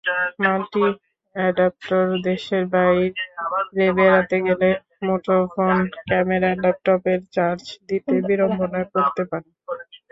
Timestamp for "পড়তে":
8.93-9.23